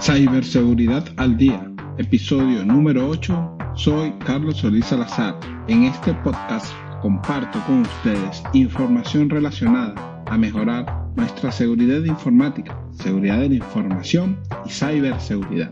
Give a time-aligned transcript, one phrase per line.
[0.00, 3.58] Ciberseguridad al Día, episodio número 8.
[3.74, 5.40] Soy Carlos Solís Salazar.
[5.68, 6.66] En este podcast
[7.00, 10.86] comparto con ustedes información relacionada a mejorar
[11.16, 15.70] nuestra seguridad informática, seguridad de la información y ciberseguridad.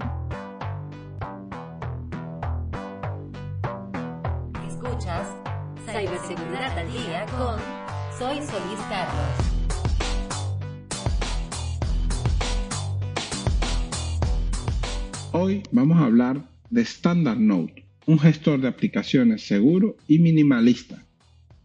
[4.67, 5.29] Escuchas
[5.85, 7.59] Ciberseguridad al Día con
[8.19, 9.54] Soy Solís Carlos.
[15.37, 21.05] Hoy vamos a hablar de Standard Note, un gestor de aplicaciones seguro y minimalista.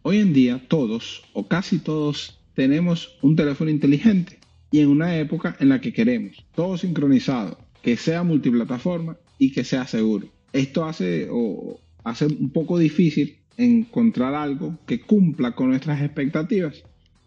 [0.02, 4.40] Hoy en día todos o casi todos tenemos un teléfono inteligente
[4.72, 9.62] y en una época en la que queremos todo sincronizado, que sea multiplataforma y que
[9.62, 10.26] sea seguro.
[10.52, 16.82] Esto hace, o hace un poco difícil encontrar algo que cumpla con nuestras expectativas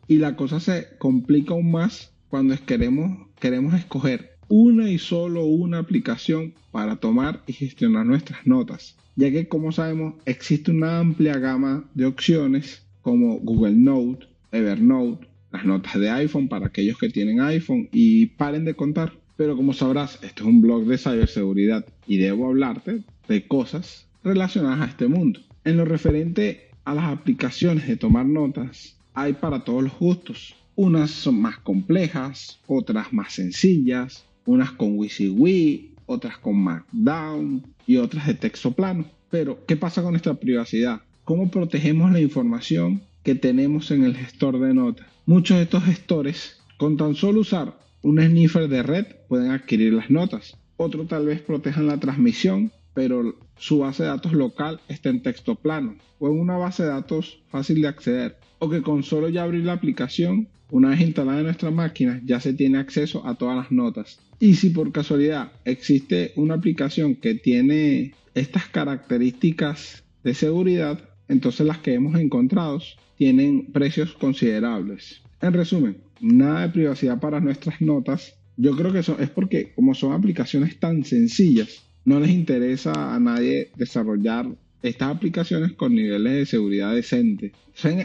[0.10, 5.80] y la cosa se complica aún más cuando queremos, queremos escoger una y solo una
[5.80, 11.90] aplicación para tomar y gestionar nuestras notas, ya que como sabemos existe una amplia gama
[11.96, 17.90] de opciones como Google Note, Evernote, las notas de iPhone para aquellos que tienen iPhone
[17.92, 19.14] y paren de contar.
[19.38, 24.82] Pero como sabrás, esto es un blog de ciberseguridad y debo hablarte de cosas relacionadas
[24.82, 25.40] a este mundo.
[25.64, 30.56] En lo referente a las aplicaciones de tomar notas, hay para todos los gustos.
[30.76, 38.28] Unas son más complejas, otras más sencillas, unas con WYSIWYG, otras con Markdown y otras
[38.28, 39.06] de texto plano.
[39.30, 41.02] Pero, ¿qué pasa con nuestra privacidad?
[41.24, 45.08] ¿Cómo protegemos la información que tenemos en el gestor de notas?
[45.26, 50.10] Muchos de estos gestores, con tan solo usar un sniffer de red, pueden adquirir las
[50.10, 50.58] notas.
[50.76, 55.56] Otros tal vez protejan la transmisión, pero su base de datos local está en texto
[55.56, 58.38] plano o en una base de datos fácil de acceder.
[58.60, 62.40] O que con solo ya abrir la aplicación una vez instalada en nuestra máquina, ya
[62.40, 64.20] se tiene acceso a todas las notas.
[64.40, 71.78] Y si por casualidad existe una aplicación que tiene estas características de seguridad, entonces las
[71.78, 72.82] que hemos encontrado
[73.18, 75.22] tienen precios considerables.
[75.42, 78.36] En resumen, nada de privacidad para nuestras notas.
[78.58, 83.20] Yo creo que eso es porque como son aplicaciones tan sencillas, no les interesa a
[83.20, 84.48] nadie desarrollar
[84.82, 87.54] estas aplicaciones con niveles de seguridad decentes.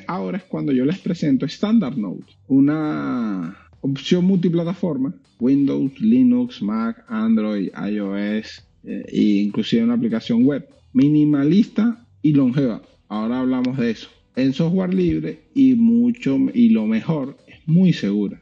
[0.06, 7.70] Ahora es cuando yo les presento Standard Note, una opción multiplataforma, Windows, Linux, Mac, Android,
[7.90, 12.82] iOS eh, e inclusive una aplicación web, minimalista y longeva.
[13.08, 14.08] Ahora hablamos de eso.
[14.36, 18.40] En software libre y mucho y lo mejor es muy segura.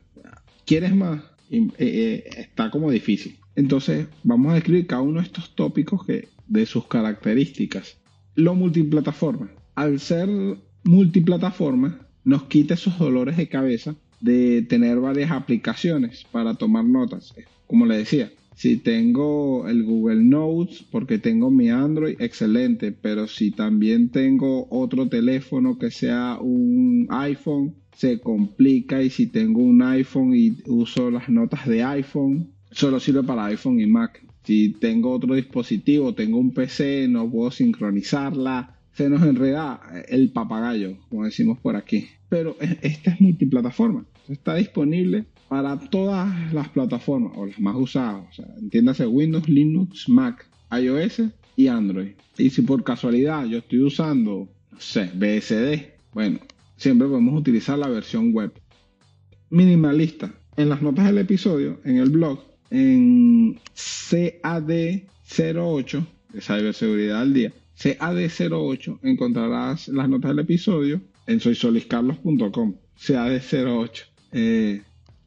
[0.66, 1.22] ¿Quieres más?
[1.50, 3.38] Eh, eh, está como difícil.
[3.56, 7.98] Entonces vamos a describir cada uno de estos tópicos que, de sus características
[8.36, 9.50] lo multiplataforma.
[9.74, 10.28] Al ser
[10.84, 17.34] multiplataforma, nos quita esos dolores de cabeza de tener varias aplicaciones para tomar notas.
[17.66, 23.50] Como le decía, si tengo el Google Notes porque tengo mi Android, excelente, pero si
[23.50, 30.34] también tengo otro teléfono que sea un iPhone, se complica y si tengo un iPhone
[30.34, 34.22] y uso las notas de iPhone, solo sirve para iPhone y Mac.
[34.44, 40.98] Si tengo otro dispositivo, tengo un PC, no puedo sincronizarla, se nos enreda el papagayo,
[41.08, 42.06] como decimos por aquí.
[42.28, 49.06] Pero esta es multiplataforma, está disponible para todas las plataformas o las más usadas, entiéndase
[49.06, 51.22] Windows, Linux, Mac, iOS
[51.56, 52.12] y Android.
[52.36, 56.40] Y si por casualidad yo estoy usando, no sé, BSD, bueno,
[56.76, 58.52] siempre podemos utilizar la versión web.
[59.48, 60.34] Minimalista.
[60.56, 67.52] En las notas del episodio, en el blog, en CAD08 de ciberseguridad al día.
[67.78, 72.74] CAD08 encontrarás las notas del episodio en soysoliscarlos.com.
[72.98, 74.02] CAD08.
[74.32, 74.82] Eh,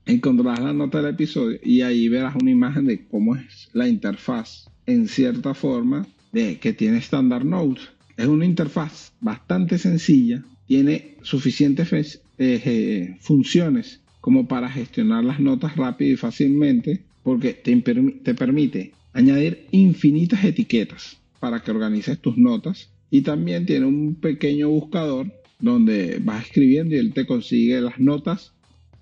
[0.05, 4.69] encontrarás la nota del episodio y ahí verás una imagen de cómo es la interfaz
[4.85, 7.81] en cierta forma de que tiene Standard Note.
[8.17, 15.75] Es una interfaz bastante sencilla, tiene suficientes eh, eh, funciones como para gestionar las notas
[15.75, 17.75] rápido y fácilmente porque te,
[18.23, 24.69] te permite añadir infinitas etiquetas para que organices tus notas y también tiene un pequeño
[24.69, 28.53] buscador donde vas escribiendo y él te consigue las notas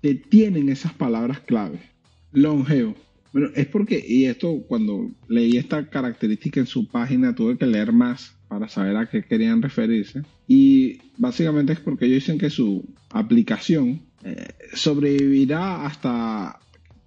[0.02, 1.80] que tienen esas palabras clave.
[2.32, 2.94] Longevo.
[3.32, 7.92] Bueno, es porque, y esto cuando leí esta característica en su página tuve que leer
[7.92, 10.22] más para saber a qué querían referirse.
[10.46, 16.58] Y básicamente es porque ellos dicen que su aplicación eh, sobrevivirá hasta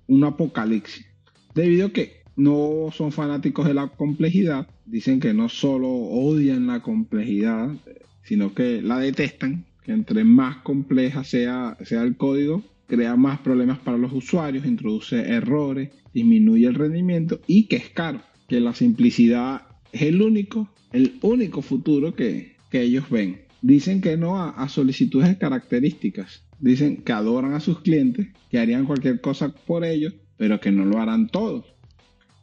[0.08, 1.06] un apocalipsis.
[1.54, 6.82] Debido a que no son fanáticos de la complejidad, dicen que no solo odian la
[6.82, 7.76] complejidad,
[8.24, 13.80] sino que la detestan, que entre más compleja sea, sea el código, crea más problemas
[13.80, 19.62] para los usuarios, introduce errores, disminuye el rendimiento y que es caro, que la simplicidad
[19.94, 23.42] es el único, el único futuro que, ellos ven.
[23.62, 26.44] Dicen que no a, solicitudes de características.
[26.62, 30.86] Dicen que adoran a sus clientes, que harían cualquier cosa por ellos, pero que no
[30.86, 31.66] lo harán todos.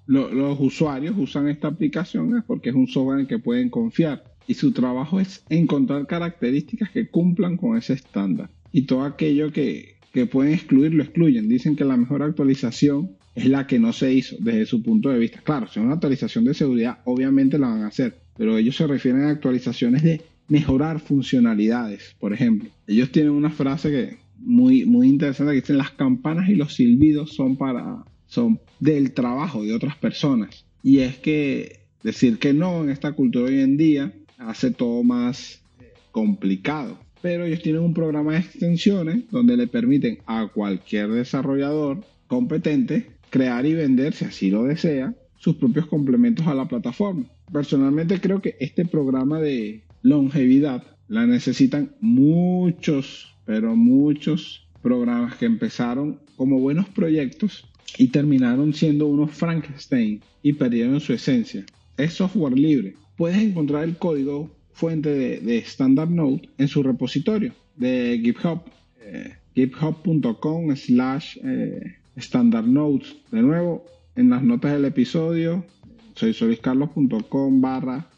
[0.06, 4.54] los usuarios usan esta aplicación porque es un software en el que pueden confiar y
[4.54, 8.50] su trabajo es encontrar características que cumplan con ese estándar.
[8.72, 11.48] Y todo aquello que, que pueden excluir lo excluyen.
[11.48, 15.18] Dicen que la mejor actualización es la que no se hizo desde su punto de
[15.18, 15.40] vista.
[15.42, 18.86] Claro, si es una actualización de seguridad, obviamente la van a hacer, pero ellos se
[18.86, 22.70] refieren a actualizaciones de mejorar funcionalidades, por ejemplo.
[22.86, 27.34] Ellos tienen una frase que muy, muy interesante que dicen las campanas y los silbidos
[27.34, 30.64] son para son del trabajo de otras personas.
[30.82, 35.60] Y es que decir que no en esta cultura hoy en día hace todo más
[36.12, 36.98] complicado.
[37.20, 43.66] Pero ellos tienen un programa de extensiones donde le permiten a cualquier desarrollador competente crear
[43.66, 47.24] y vender, si así lo desea, sus propios complementos a la plataforma.
[47.52, 56.20] Personalmente creo que este programa de longevidad la necesitan muchos, pero muchos programas que empezaron
[56.37, 57.64] como buenos proyectos
[57.96, 61.64] y terminaron siendo unos Frankenstein y perdieron su esencia.
[61.96, 62.94] Es software libre.
[63.16, 68.61] Puedes encontrar el código fuente de, Standard Note en su repositorio de GitHub,
[69.00, 73.16] eh, github.com slash eh, Standard Notes.
[73.32, 73.84] De nuevo,
[74.14, 75.64] en las notas del episodio,
[76.14, 78.08] soy soliscarlos.com barra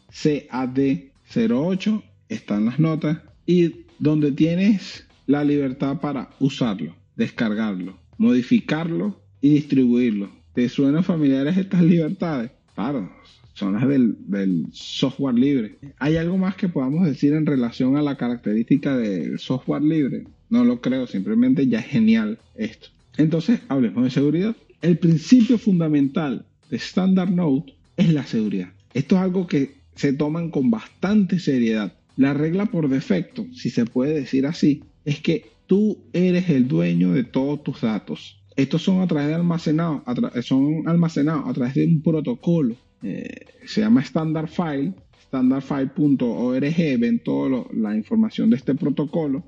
[1.33, 10.29] CAD08, están las notas, y donde tienes la libertad para usarlo, descargarlo, modificarlo y distribuirlo.
[10.53, 12.51] ¿Te suenan familiares estas libertades?
[12.75, 13.09] Claro,
[13.53, 15.77] son las del, del, software libre.
[15.99, 20.25] ¿Hay algo más que podamos decir en relación a la característica del software libre?
[20.49, 22.89] No lo creo, simplemente ya es genial esto.
[23.17, 24.55] Entonces, hablemos de seguridad.
[24.81, 28.69] El principio fundamental de Standard Note es la seguridad.
[28.93, 31.93] Esto es algo que se toman con bastante seriedad.
[32.17, 37.13] La regla por defecto, si se puede decir así, es que tú eres el dueño
[37.13, 38.41] de todos tus datos.
[38.55, 40.01] Estos son a través de almacenados,
[40.45, 42.75] son almacenados a través de un protocolo.
[43.01, 44.93] Eh, se llama Standard File,
[45.23, 49.43] standardfile.org, ven toda la información de este protocolo.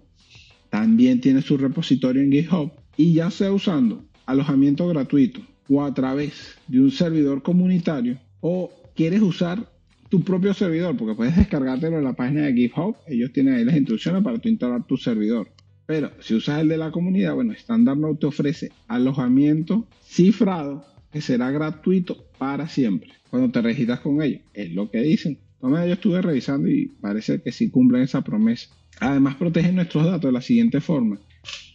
[0.70, 6.56] También tiene su repositorio en GitHub y ya sea usando alojamiento gratuito o a través
[6.68, 9.70] de un servidor comunitario o quieres usar
[10.14, 13.76] tu propio servidor, porque puedes descargártelo en la página de GitHub, ellos tienen ahí las
[13.76, 15.50] instrucciones para tu instalar tu servidor.
[15.88, 21.50] Pero si usas el de la comunidad, bueno, StandardNote te ofrece alojamiento cifrado que será
[21.50, 24.42] gratuito para siempre cuando te registras con ellos.
[24.54, 25.40] Es lo que dicen.
[25.56, 28.70] Entonces yo estuve revisando y parece que sí cumplen esa promesa.
[29.00, 31.18] Además protegen nuestros datos de la siguiente forma.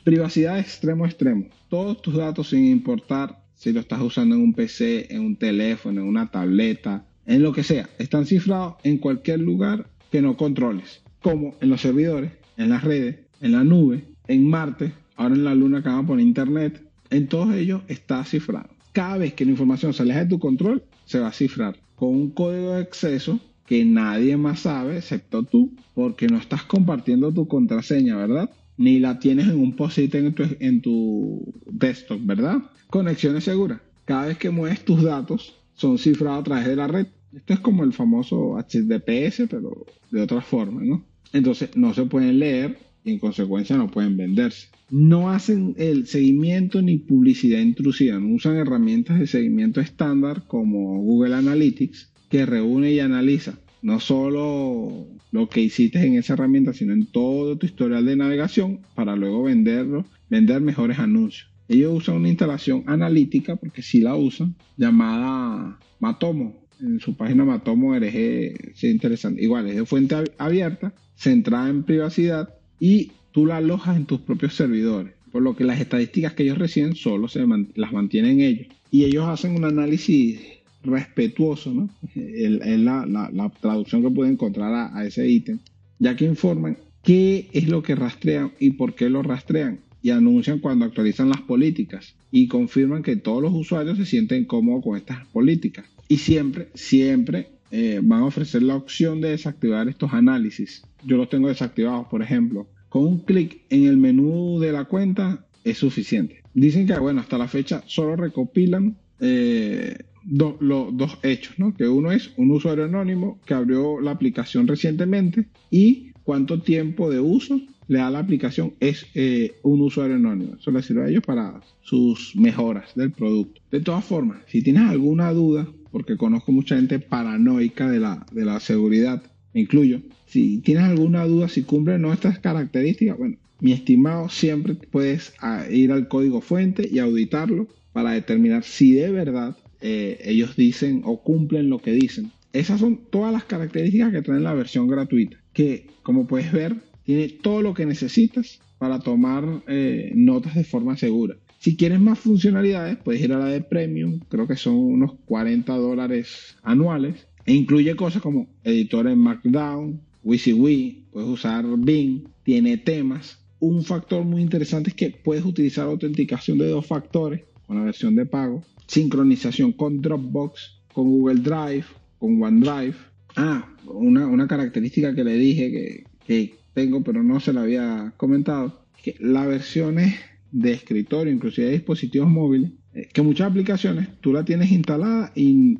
[0.05, 1.49] Privacidad extremo extremo.
[1.69, 6.03] Todos tus datos sin importar si lo estás usando en un PC, en un teléfono,
[6.03, 11.03] en una tableta, en lo que sea, están cifrados en cualquier lugar que no controles,
[11.23, 15.55] como en los servidores, en las redes, en la nube, en Marte, ahora en la
[15.55, 18.71] Luna que por Internet, en todos ellos está cifrado.
[18.93, 22.09] Cada vez que la información se aleja de tu control, se va a cifrar con
[22.09, 27.47] un código de acceso que nadie más sabe excepto tú, porque no estás compartiendo tu
[27.47, 28.51] contraseña, ¿verdad?
[28.79, 32.59] ni la tienes en un post-it en tu, en tu desktop, ¿verdad?
[32.89, 33.81] Conexiones seguras.
[34.05, 37.07] Cada vez que mueves tus datos, son cifrados a través de la red.
[37.33, 41.05] Esto es como el famoso HTTPS, pero de otra forma, ¿no?
[41.33, 44.69] Entonces no se pueden leer y en consecuencia no pueden venderse.
[44.91, 51.35] No hacen el seguimiento ni publicidad intrusiva, no usan herramientas de seguimiento estándar como Google
[51.35, 57.07] Analytics que reúne y analiza no solo lo que hiciste en esa herramienta, sino en
[57.07, 61.51] todo tu historial de navegación para luego venderlo, vender mejores anuncios.
[61.69, 66.57] Ellos usan una instalación analítica, porque sí la usan, llamada Matomo.
[66.81, 69.43] En su página Matomo RG, es interesante.
[69.43, 74.55] Igual, es de fuente abierta, centrada en privacidad y tú la alojas en tus propios
[74.55, 75.13] servidores.
[75.33, 77.45] Por lo que las estadísticas que ellos reciben solo se
[77.75, 78.69] las mantienen ellos.
[78.91, 80.41] Y ellos hacen un análisis
[80.83, 81.91] respetuoso, ¿no?
[82.15, 85.59] Es la, traducción que puede encontrar a, ese ítem,
[85.99, 90.61] ya que informan qué es lo que rastrean y por qué lo rastrean y anuncian
[90.61, 95.27] cuando actualizan las políticas y confirman que todos los usuarios se sienten cómodos con estas
[95.27, 95.87] políticas.
[96.09, 100.83] Y siempre, siempre eh, van a ofrecer la opción de desactivar estos análisis.
[101.05, 102.67] Yo los tengo desactivados, por ejemplo.
[102.89, 106.43] Con un clic en el menú de la cuenta es suficiente.
[106.55, 109.99] Dicen que, bueno, hasta la fecha solo recopilan eh,
[110.31, 111.75] los dos hechos, ¿no?
[111.75, 117.21] Que uno es un usuario anónimo que abrió la aplicación recientemente y cuánto tiempo de
[117.21, 120.57] uso le da la aplicación es eh, un usuario anónimo.
[120.57, 123.63] Eso le sirve a ellos para sus mejoras del producto.
[123.71, 128.45] De todas formas, si tienes alguna duda, porque conozco mucha gente paranoica de la, de
[128.45, 129.23] la seguridad,
[129.55, 134.75] me incluyo, si tienes alguna duda si cumple no estas características, bueno, mi estimado, siempre
[134.75, 140.55] puedes ah, ir al código fuente y auditarlo para determinar si de verdad eh, ellos
[140.57, 142.31] dicen o cumplen lo que dicen.
[142.53, 147.29] Esas son todas las características que trae la versión gratuita, que como puedes ver, tiene
[147.29, 151.37] todo lo que necesitas para tomar eh, notas de forma segura.
[151.59, 155.77] Si quieres más funcionalidades, puedes ir a la de Premium, creo que son unos 40
[155.77, 163.39] dólares anuales, e incluye cosas como editor en Markdown, WYSIWYG, puedes usar Bing, tiene temas.
[163.59, 168.15] Un factor muy interesante es que puedes utilizar autenticación de dos factores con la versión
[168.15, 171.87] de pago, sincronización con Dropbox, con Google Drive,
[172.19, 172.95] con OneDrive.
[173.37, 179.17] Ah, una, característica que le dije que, tengo pero no se la había comentado, que
[179.19, 180.15] las versiones
[180.51, 185.79] de escritorio, inclusive de dispositivos móviles, eh, que muchas aplicaciones tú la tienes instalada y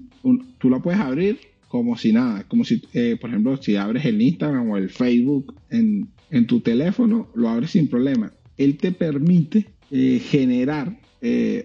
[0.59, 4.21] tú la puedes abrir como si nada, como si, eh, por ejemplo, si abres el
[4.21, 6.09] Instagram o el Facebook en,
[6.47, 8.33] tu teléfono, lo abres sin problema.
[8.57, 10.99] Él te permite eh, generar,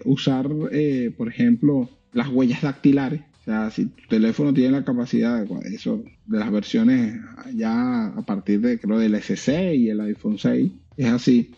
[0.04, 0.48] usar,
[1.16, 3.20] por ejemplo, las huellas dactilares.
[3.42, 7.20] O sea, si tu teléfono tiene la capacidad de eso, de las versiones
[7.54, 11.50] ya a partir de, creo, del S6 y el iPhone 6, es así,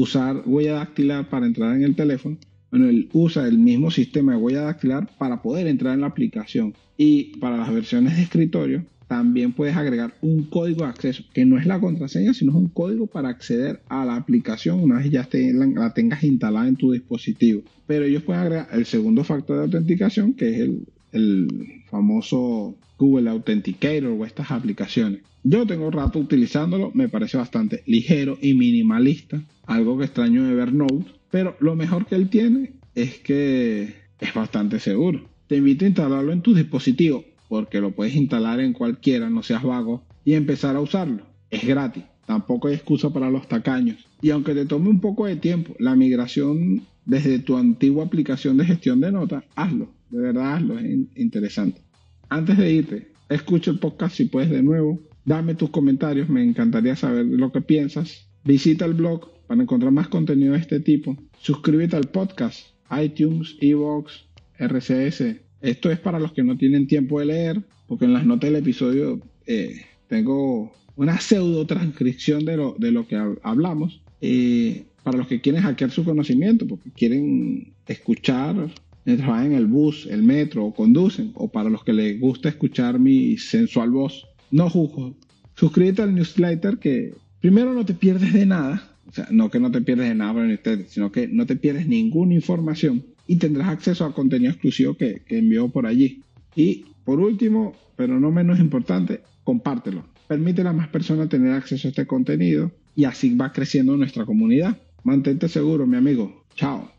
[0.00, 2.38] usar huella dactilar para entrar en el teléfono
[2.70, 6.74] bueno, él usa el mismo sistema de huella dactilar para poder entrar en la aplicación.
[6.96, 11.58] Y para las versiones de escritorio, también puedes agregar un código de acceso, que no
[11.58, 15.26] es la contraseña, sino es un código para acceder a la aplicación una vez ya
[15.32, 17.62] la, tengas instalada en tu dispositivo.
[17.86, 23.30] Pero ellos pueden agregar el segundo factor de autenticación, que es el, el famoso Google
[23.30, 25.22] Authenticator o estas aplicaciones.
[25.44, 31.06] Yo tengo rato utilizándolo, me parece bastante ligero y minimalista, algo que extraño de Evernote,
[31.30, 35.28] pero lo mejor que él tiene es que es bastante seguro.
[35.46, 39.62] Te invito a instalarlo en tu dispositivo porque lo puedes instalar en cualquiera, no seas
[39.62, 41.22] vago, y empezar a usarlo.
[41.50, 44.06] Es gratis, tampoco hay excusa para los tacaños.
[44.20, 48.66] Y aunque te tome un poco de tiempo, la migración desde tu antigua aplicación de
[48.66, 50.86] gestión de notas, hazlo, de verdad hazlo, es
[51.16, 51.80] interesante.
[52.28, 56.96] Antes de irte, escucha el podcast si puedes de nuevo, dame tus comentarios, me encantaría
[56.96, 58.28] saber lo que piensas.
[58.44, 61.16] Visita el blog para encontrar más contenido de este tipo.
[61.38, 62.66] Suscríbete al podcast,
[63.02, 64.24] iTunes, Evox,
[64.58, 65.36] RCS.
[65.60, 68.60] Esto es para los que no tienen tiempo de leer, porque en las notas del
[68.60, 74.00] episodio eh, tengo una pseudo transcripción de lo, de lo que hablamos.
[74.20, 78.70] Eh, para los que quieren hackear su conocimiento, porque quieren escuchar
[79.16, 82.98] van en el bus, el metro o conducen, o para los que les gusta escuchar
[82.98, 85.14] mi sensual voz, no juzgo.
[85.54, 89.70] Suscríbete al newsletter que primero no te pierdes de nada, o sea, no que no
[89.70, 93.68] te pierdes de nada por el sino que no te pierdes ninguna información y tendrás
[93.68, 96.22] acceso a contenido exclusivo que, que envío por allí.
[96.54, 100.04] Y por último, pero no menos importante, compártelo.
[100.26, 104.76] Permite a más personas tener acceso a este contenido y así va creciendo nuestra comunidad.
[105.04, 106.44] Mantente seguro, mi amigo.
[106.54, 106.90] Chao.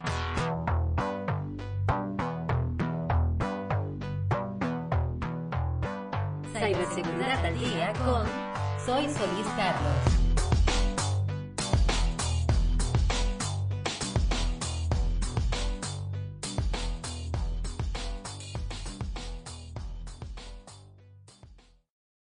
[6.99, 8.27] Ciberseguridad al día con
[8.85, 10.18] Soy Solís Carlos.